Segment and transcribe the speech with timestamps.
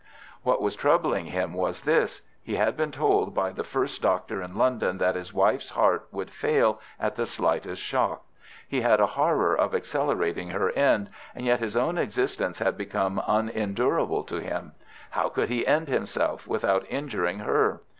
[0.41, 2.23] "What was troubling him was this.
[2.41, 6.31] He had been told by the first doctor in London that his wife's heart would
[6.31, 8.23] fail at the slightest shock.
[8.67, 13.21] He had a horror of accelerating her end, and yet his own existence had become
[13.27, 14.71] unendurable to him.
[15.11, 17.83] How could he end himself without injuring her?